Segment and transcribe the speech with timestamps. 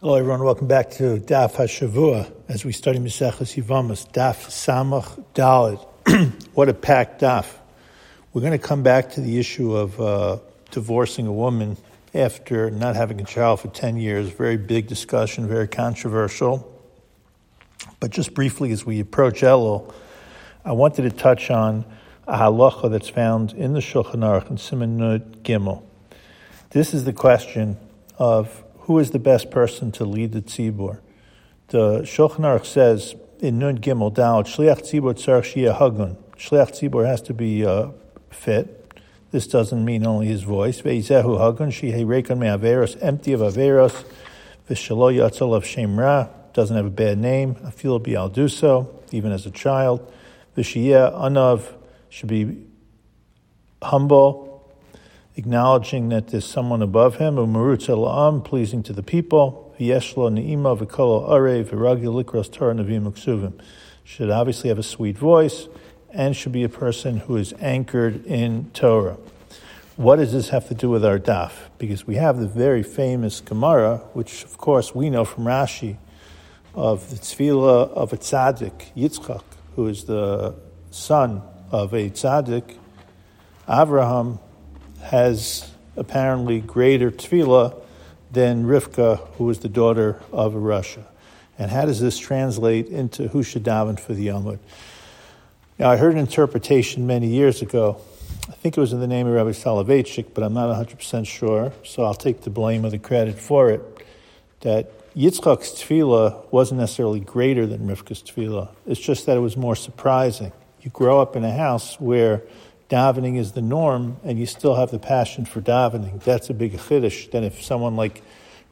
[0.00, 0.44] Hello, everyone.
[0.44, 5.84] Welcome back to Daf Hashavua as we study Maseches Yevamos, Daf Samach Dalid.
[6.54, 7.46] what a packed Daf.
[8.32, 10.38] We're going to come back to the issue of uh,
[10.70, 11.78] divorcing a woman
[12.14, 14.28] after not having a child for 10 years.
[14.28, 16.80] Very big discussion, very controversial.
[17.98, 19.92] But just briefly, as we approach Elul,
[20.64, 21.84] I wanted to touch on
[22.28, 25.82] a halacha that's found in the Shulchan Aruch in Siman Gimel.
[26.70, 27.78] This is the question
[28.16, 30.98] of who is the best person to lead the tzibur?
[31.66, 36.16] The Shulchan Aruch says in Nun Gimel Dal, Shliach tzibur tzarech shia hagun.
[36.38, 37.88] Shliach tzibur has to be uh,
[38.30, 38.90] fit.
[39.30, 40.80] This doesn't mean only his voice.
[40.80, 44.06] Ve'izehu hagun shihei rekon me'averos, empty of averos.
[44.70, 47.56] V'shalo yatzal of shemra, doesn't have a bad name.
[47.56, 50.00] Afil bi'alduso, even as a child.
[50.56, 51.74] V'shiyeh anav
[52.08, 52.64] should be
[53.82, 54.47] humble
[55.38, 61.28] acknowledging that there's someone above him, umarutz am, pleasing to the people, v'yeshlo ne'ima v'kolo
[61.30, 63.58] are v'ragil likros Torah navim uksuvim.
[64.02, 65.68] Should obviously have a sweet voice
[66.10, 69.16] and should be a person who is anchored in Torah.
[69.94, 71.52] What does this have to do with our daf?
[71.78, 75.98] Because we have the very famous Gemara, which of course we know from Rashi,
[76.74, 79.42] of the tefillah of a tzaddik, Yitzchak,
[79.76, 80.56] who is the
[80.90, 82.76] son of a tzaddik,
[83.68, 84.40] Avraham,
[85.02, 87.74] has apparently greater tefillah
[88.30, 91.04] than Rivka, who was the daughter of Rasha.
[91.58, 94.58] And how does this translate into who should daven for the Amud?
[95.78, 98.00] Now, I heard an interpretation many years ago.
[98.48, 101.72] I think it was in the name of Rabbi Soloveitchik, but I'm not 100% sure,
[101.84, 103.82] so I'll take the blame or the credit for it,
[104.60, 108.68] that Yitzchak's tefillah wasn't necessarily greater than Rivka's tefillah.
[108.86, 110.52] It's just that it was more surprising.
[110.80, 112.42] You grow up in a house where
[112.88, 116.72] davening is the norm and you still have the passion for davening, that's a big
[116.72, 118.22] chiddush than if someone like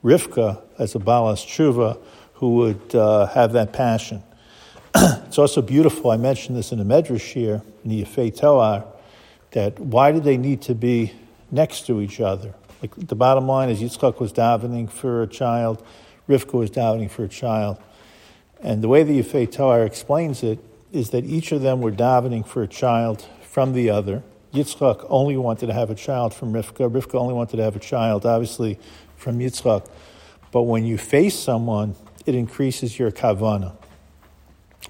[0.02, 1.98] Rivka, as a Balas Tshuva,
[2.34, 4.22] who would uh, have that passion.
[4.94, 8.84] it's also beautiful, I mentioned this in the Medrash here, in the Yefei Toar,
[9.52, 11.12] that why did they need to be
[11.50, 12.54] next to each other?
[12.82, 15.84] Like the bottom line is Yitzchak was davening for a child,
[16.28, 17.78] Rivka was davening for a child.
[18.62, 20.58] And the way the Yefei Toar explains it
[20.92, 24.22] is that each of them were davening for a child from the other.
[24.52, 26.90] Yitzchak only wanted to have a child from Rivka.
[26.90, 28.78] Rivka only wanted to have a child, obviously,
[29.16, 29.88] from Yitzchak.
[30.52, 31.94] But when you face someone,
[32.26, 33.74] it increases your kavana.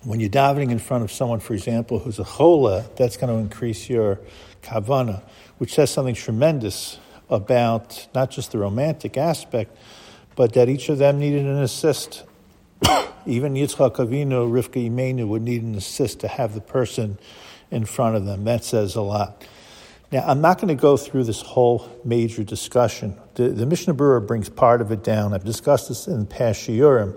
[0.03, 3.39] When you're davening in front of someone, for example, who's a chola, that's going to
[3.39, 4.19] increase your
[4.65, 5.23] kavana,
[5.59, 6.99] which says something tremendous
[7.31, 9.77] about not just the romantic aspect,
[10.35, 12.25] but that each of them needed an assist.
[13.27, 17.17] Even Yitzchak Avinu, Rivka Imenu would need an assist to have the person
[17.71, 18.45] in front of them.
[18.45, 19.45] That says a lot.
[20.13, 23.17] Now, I'm not going to go through this whole major discussion.
[23.35, 25.35] The, the Mishnah Berurah brings part of it down.
[25.35, 27.15] I've discussed this in the past shiurim.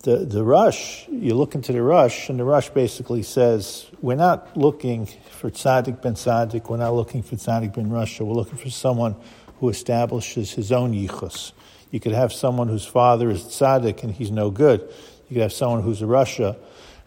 [0.00, 4.54] The, the Rosh, you look into the Rosh, and the Rosh basically says, we're not
[4.56, 8.68] looking for Tzaddik ben Tzaddik, we're not looking for Tzaddik ben Rasha, we're looking for
[8.68, 9.16] someone
[9.60, 11.52] who establishes his own yichus.
[11.90, 14.80] You could have someone whose father is Tzaddik and he's no good.
[15.28, 16.58] You could have someone who's a Rasha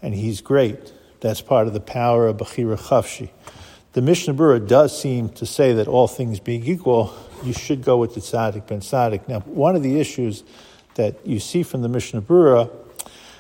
[0.02, 0.92] and he's great.
[1.20, 3.30] That's part of the power of Bechira Chavshi.
[3.94, 7.98] The Mishnah Berurah does seem to say that all things being equal, you should go
[7.98, 9.28] with the Tzaddik ben Tzaddik.
[9.28, 10.44] Now, one of the issues
[10.96, 12.70] that you see from the Mishnah Berurah,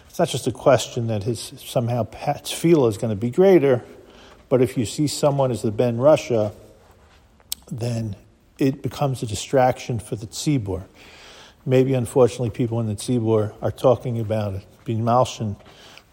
[0.10, 3.84] it's not just a question that his somehow tefillah is going to be greater,
[4.50, 6.54] but if you see someone as the Ben Rasha,
[7.72, 8.16] then
[8.58, 10.86] it becomes a distraction for the tzibur.
[11.66, 15.56] Maybe, unfortunately, people in the tzibur are talking about it, being malshin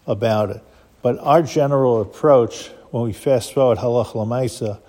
[0.05, 0.61] about it.
[1.05, 4.81] But our general approach when we fast forward halach lamaisa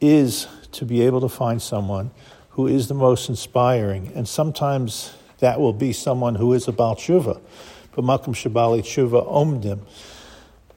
[0.00, 2.12] is to be able to find someone
[2.50, 6.94] who is the most inspiring, and sometimes that will be someone who is a Baal
[6.94, 7.40] Tshuva.
[7.90, 9.80] But Makom Shabali Tshuva omdim.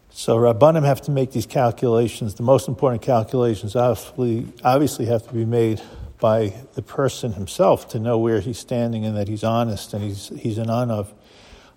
[0.10, 2.34] So Rabbanim have to make these calculations.
[2.34, 5.80] The most important calculations obviously, obviously have to be made
[6.20, 10.30] by the person himself to know where he's standing and that he's honest and he's,
[10.30, 11.14] he's an of,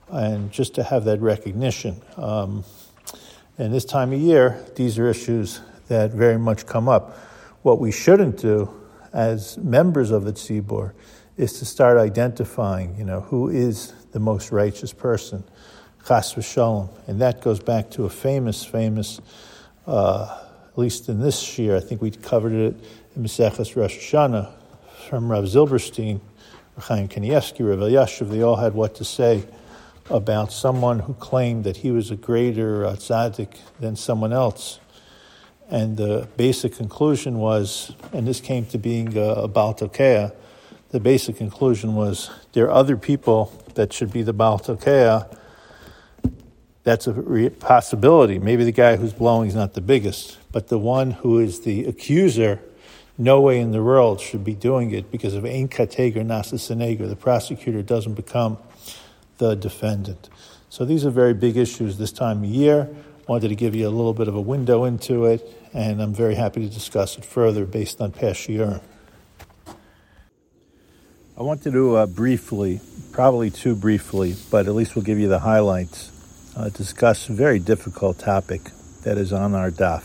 [0.08, 2.00] and just to have that recognition.
[2.16, 2.64] Um,
[3.61, 7.19] and this time of year, these are issues that very much come up.
[7.61, 8.75] What we shouldn't do
[9.12, 10.95] as members of the Tzibor
[11.37, 15.45] is to start identifying, you know, who is the most righteous person,
[16.09, 16.89] chas v'shalom.
[17.07, 19.21] And that goes back to a famous, famous,
[19.87, 20.39] uh,
[20.73, 22.75] at least in this year, I think we covered it
[23.15, 24.51] in Maseches Rosh Hashanah
[25.11, 26.23] from Rav Zilberstein,
[26.79, 29.45] Chaim Kanievsky, Rav Elyashiv, they all had what to say
[30.11, 34.81] about someone who claimed that he was a greater uh, tzaddik than someone else.
[35.71, 40.35] And the basic conclusion was, and this came to being uh, a Baltokea,
[40.91, 45.37] the basic conclusion was there are other people that should be the Baal Tokea,
[46.83, 48.41] that's a re- possibility.
[48.41, 51.85] Maybe the guy who's blowing is not the biggest, but the one who is the
[51.85, 52.61] accuser,
[53.17, 57.07] no way in the world should be doing it because of Ein Kateger Nasa Seneger.
[57.07, 58.59] The prosecutor doesn't become
[59.40, 60.28] the defendant.
[60.69, 62.88] So these are very big issues this time of year.
[63.26, 65.42] Wanted to give you a little bit of a window into it,
[65.72, 68.81] and I'm very happy to discuss it further based on past year.
[71.37, 72.81] I wanted to uh, briefly,
[73.12, 76.12] probably too briefly, but at least we'll give you the highlights,
[76.56, 78.60] uh, discuss a very difficult topic
[79.04, 80.04] that is on our daf.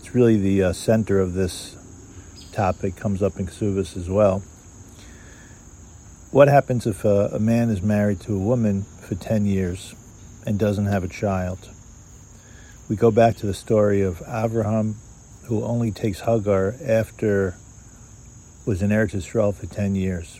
[0.00, 1.76] It's really the uh, center of this
[2.52, 4.42] topic, comes up in Ksubas as well.
[6.36, 9.94] What happens if a, a man is married to a woman for 10 years
[10.44, 11.70] and doesn't have a child?
[12.90, 14.96] We go back to the story of Abraham,
[15.44, 17.54] who only takes Hagar after
[18.66, 20.38] was in Eretz Yisrael for 10 years.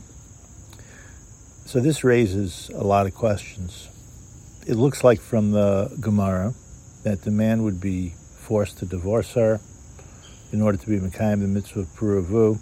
[1.64, 3.88] So this raises a lot of questions.
[4.66, 6.52] It looks like from the Gemara
[7.04, 9.60] that the man would be forced to divorce her
[10.52, 12.58] in order to be Mekayim the mitzvah of Puravu.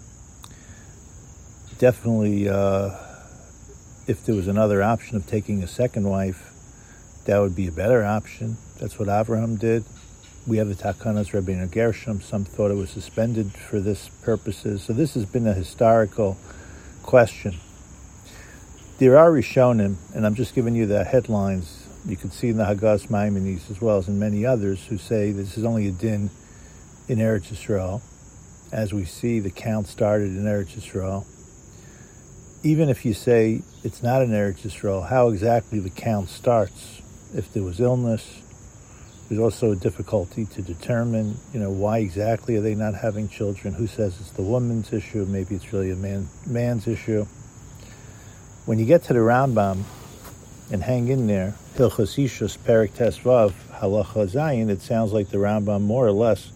[1.78, 2.90] Definitely, uh,
[4.06, 6.52] if there was another option of taking a second wife,
[7.24, 8.56] that would be a better option.
[8.78, 9.84] That's what Abraham did.
[10.46, 12.20] We have the Takanas Rabbeinu Gershom.
[12.20, 14.82] Some thought it was suspended for this purposes.
[14.82, 16.36] So this has been a historical
[17.02, 17.54] question.
[18.98, 21.86] There are Rishonim, and I'm just giving you the headlines.
[22.06, 25.32] You can see in the Hagahos Maimoniyos as well as in many others who say
[25.32, 26.28] this is only a din
[27.08, 28.02] in Eretz Yisrael.
[28.70, 31.24] As we see, the count started in Eretz Yisrael.
[32.64, 37.02] Even if you say it's not an Eretz Yisrael, how exactly the count starts,
[37.34, 38.40] if there was illness,
[39.28, 43.74] there's also a difficulty to determine, you know, why exactly are they not having children?
[43.74, 45.26] Who says it's the woman's issue?
[45.26, 47.26] Maybe it's really a man man's issue.
[48.64, 49.82] When you get to the Rambam
[50.72, 55.82] and hang in there, Hilchos Ishus Perik Tesvav Halacha Zayin, it sounds like the Rambam
[55.82, 56.50] more or less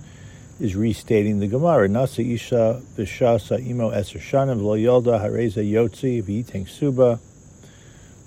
[0.60, 1.88] is restating the Gemara.
[1.88, 7.20] Nasa Isha Vishasa Imo Eser Shanim V'lo Yolda Hareza Yotzi V'yiteng Suba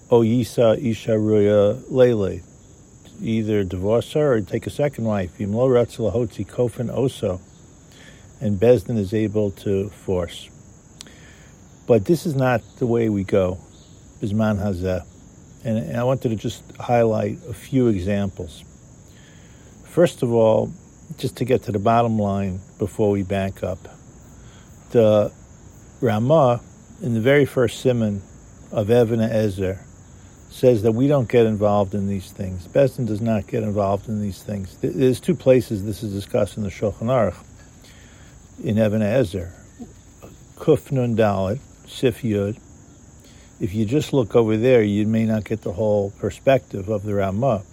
[0.10, 2.42] O Yisa Isha Ruya Lele
[3.22, 5.38] either divorce her or take a second wife.
[5.38, 7.39] Yimlo Ratzalahotzi Kofin Oso.
[8.39, 10.50] And Besdin is able to force.
[11.86, 13.60] But this is not the way we go,
[14.19, 15.06] Bisman Hazeh.
[15.63, 18.63] And I wanted to just highlight a few examples.
[19.84, 20.72] First of all,
[21.18, 23.80] just to get to the bottom line before we back up,
[24.92, 25.31] the
[26.02, 26.62] Ramah
[27.02, 28.22] in the very first simon
[28.72, 29.80] of Even HaEzer
[30.50, 32.68] says that we don't get involved in these things.
[32.68, 34.75] Besdin does not get involved in these things.
[34.81, 37.38] There's two places this is discussed in the Shulchan Aruch,
[38.63, 39.54] in Even Ezer.
[40.58, 42.60] Kuf Nun Dalet, Sif Yud.
[43.60, 47.13] If you just look over there, you may not get the whole perspective of the
[47.13, 47.63] Ramah.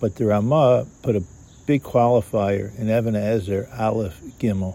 [0.00, 1.22] But the Ramah put a
[1.68, 4.74] big qualifier in Even Ezer, Aleph Gimel,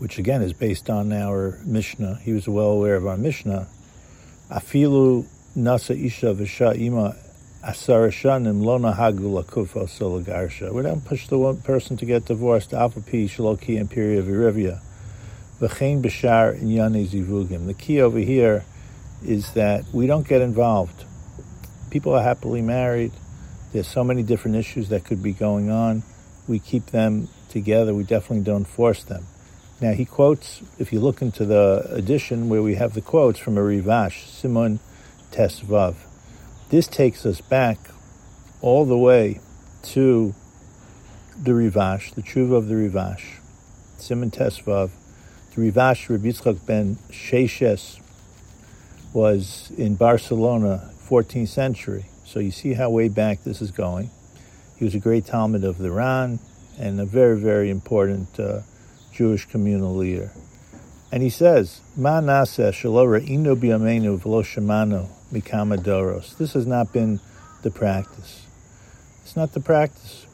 [0.00, 2.16] which again is based on our Mishnah.
[2.16, 3.68] He was well aware of our Mishnah.
[4.50, 5.24] Afilu
[5.56, 7.14] Nasa Isha Visha Ima
[7.62, 10.72] Asara Shanim Lona Hagula Kufa Solagarsha.
[10.72, 13.86] We don't push the one person to get divorced, Alpha P Shaloki in
[16.68, 17.66] Yane Zivugim.
[17.66, 18.64] The key over here
[19.24, 21.04] is that we don't get involved.
[21.90, 23.12] People are happily married.
[23.74, 26.04] There's so many different issues that could be going on.
[26.46, 27.92] We keep them together.
[27.92, 29.26] We definitely don't force them.
[29.80, 33.58] Now he quotes, if you look into the edition where we have the quotes from
[33.58, 34.78] a Rivash, Simon
[35.32, 35.96] Tesvav.
[36.70, 37.78] This takes us back
[38.60, 39.40] all the way
[39.82, 40.36] to
[41.36, 43.38] the Rivash, the Tshuva of the Rivash,
[43.98, 44.90] Simon Tesvav.
[45.56, 47.98] The Rivash, Rabbi Yitzchak ben Sheshes,
[49.12, 52.04] was in Barcelona, 14th century.
[52.24, 54.10] So you see how way back this is going.
[54.76, 56.38] He was a great Talmid of the Ran
[56.78, 58.60] and a very, very important uh,
[59.12, 60.32] Jewish communal leader.
[61.12, 62.34] And he says, Ma ino
[65.32, 66.36] mikama doros.
[66.36, 67.20] This has not been
[67.62, 68.46] the practice.
[69.22, 70.26] It's not the practice.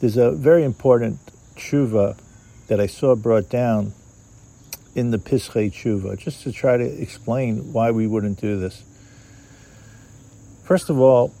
[0.00, 1.20] There's a very important
[1.54, 2.18] tshuva
[2.66, 3.92] that I saw brought down
[4.94, 8.82] in the Pischei tshuva, just to try to explain why we wouldn't do this.
[10.62, 11.34] First of all,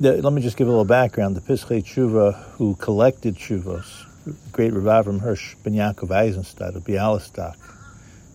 [0.00, 1.34] the, let me just give a little background.
[1.34, 4.04] The Pischei tshuva, who collected tshuvos,
[4.52, 7.56] great Rav Avram Hirsch ben Yaakov Eisenstadt of Bialystok.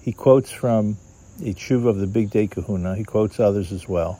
[0.01, 0.97] He quotes from
[1.39, 2.97] a tshuva of the Bigdei Kehunah.
[2.97, 4.19] He quotes others as well.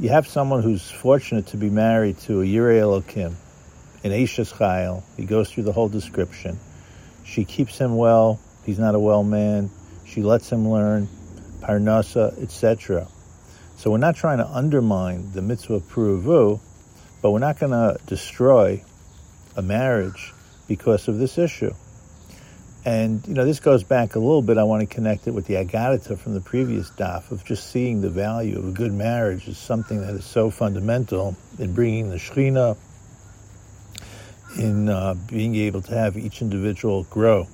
[0.00, 3.34] You have someone who's fortunate to be married to a Yirei Elokim,
[4.02, 5.04] an Eishes Chayil.
[5.16, 6.58] He goes through the whole description.
[7.24, 8.40] She keeps him well.
[8.66, 9.70] He's not a well man.
[10.04, 11.08] She lets him learn.
[11.60, 13.06] parnasa, etc.
[13.84, 16.58] So we're not trying to undermine the mitzvah of puruvu,
[17.20, 18.82] but we're not going to destroy
[19.56, 20.32] a marriage
[20.66, 21.74] because of this issue.
[22.86, 24.56] And, you know, this goes back a little bit.
[24.56, 28.00] I want to connect it with the Agadita from the previous daf of just seeing
[28.00, 32.16] the value of a good marriage is something that is so fundamental in bringing the
[32.16, 32.78] Shekhinah,
[34.58, 37.48] in uh, being able to have each individual grow.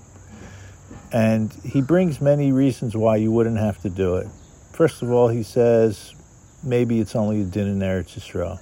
[1.10, 4.28] And he brings many reasons why you wouldn't have to do it.
[4.70, 6.14] First of all, he says
[6.62, 8.60] maybe it's only a din in Eretz Yisrael.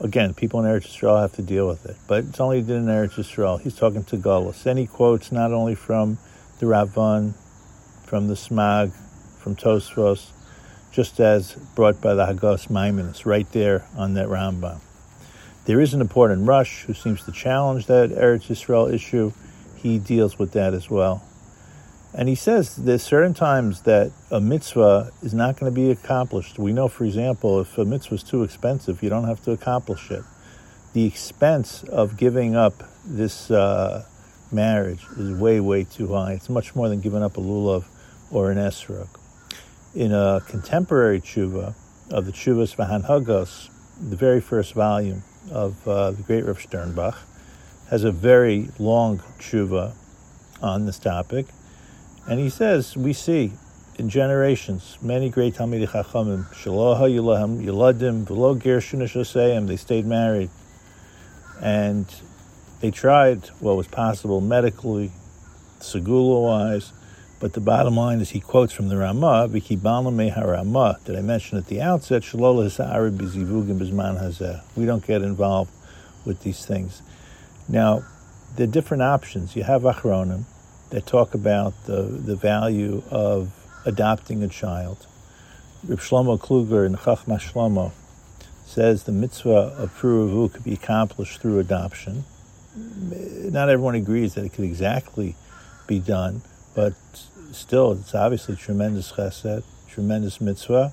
[0.00, 2.86] Again, people in Eretz Yisrael have to deal with it, but it's only Din in
[2.86, 3.60] Eretz Yisrael.
[3.60, 4.66] He's talking to Golos.
[4.66, 6.18] And he quotes not only from
[6.58, 7.34] the Ravan,
[8.04, 8.92] from the Smag,
[9.38, 10.30] from Tosfos,
[10.92, 14.80] just as brought by the Hagahos Maimoniyos, right there on that Rambam.
[15.64, 19.32] There is an important Rosh who seems to challenge that Eretz Yisrael issue.
[19.76, 21.22] He deals with that as well.
[22.16, 26.60] And he says there's certain times that a mitzvah is not going to be accomplished.
[26.60, 30.12] We know, for example, if a mitzvah is too expensive, you don't have to accomplish
[30.12, 30.22] it.
[30.92, 34.06] The expense of giving up this uh,
[34.52, 36.34] marriage is way, way too high.
[36.34, 37.84] It's much more than giving up a lulav
[38.30, 39.08] or an esrog.
[39.92, 41.74] In a contemporary tshuva
[42.10, 47.16] of the Tshuvas Vahanhagos, the very first volume of uh, the great Rav Sternbuch,
[47.90, 49.94] has a very long tshuva
[50.62, 51.46] on this topic
[52.26, 53.52] and he says, we see
[53.96, 60.50] in generations many great Talmidei Chachamim, Shaloha Yulahem, Yuladim, Velo Gershun they stayed married.
[61.60, 62.06] And
[62.80, 65.12] they tried what was possible medically,
[65.80, 66.92] segula wise,
[67.40, 69.76] but the bottom line is he quotes from the Ramah, Viki
[70.14, 72.24] me harama, that I mentioned at the outset.
[74.76, 75.70] We don't get involved
[76.24, 77.02] with these things.
[77.68, 78.04] Now,
[78.56, 79.56] there are different options.
[79.56, 80.44] You have Achronim,
[80.94, 83.50] that talk about the, the value of
[83.84, 85.08] adopting a child.
[85.84, 87.90] Reb Shlomo Kluger in Chachma Shlomo
[88.64, 92.22] says the mitzvah of Puruvu could be accomplished through adoption.
[92.76, 95.34] Not everyone agrees that it could exactly
[95.88, 96.42] be done,
[96.76, 96.94] but
[97.50, 100.92] still, it's obviously tremendous chesed, tremendous mitzvah.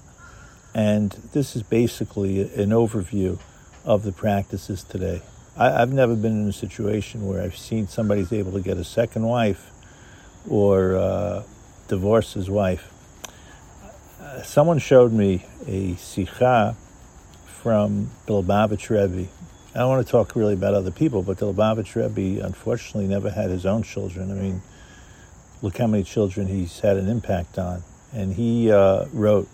[0.74, 3.38] And this is basically an overview
[3.86, 5.22] of the practices today.
[5.55, 8.84] I, have never been in a situation where I've seen somebody's able to get a
[8.84, 9.72] second wife
[10.50, 11.43] or uh,
[11.88, 12.91] divorce his wife.
[14.21, 16.75] Uh, someone showed me a sikha
[17.45, 19.29] from the Lubavitch Rebbe.
[19.74, 23.29] I don't want to talk really about other people, but the Lubavitch Rebbe unfortunately never
[23.29, 24.31] had his own children.
[24.31, 24.62] I mean,
[25.62, 27.83] look how many children he's had an impact on.
[28.13, 29.48] And he uh, wrote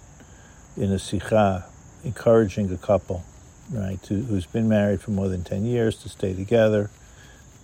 [0.75, 1.65] in a sikha
[2.03, 3.23] encouraging a couple,
[3.71, 6.89] right, to, who's been married for more than 10 years to stay together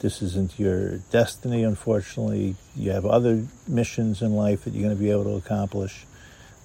[0.04, 2.58] this isn't your destiny, unfortunately.
[2.76, 6.06] You have other missions in life that you're going to be able to accomplish,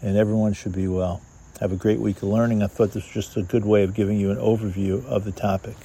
[0.02, 1.22] and everyone should be well.
[1.60, 2.64] Have a great week of learning.
[2.64, 5.30] I thought this was just a good way of giving you an overview of the
[5.30, 5.76] topic.